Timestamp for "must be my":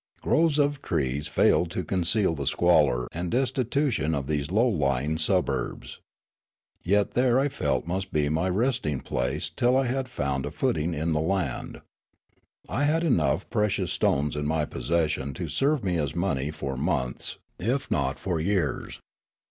7.85-8.49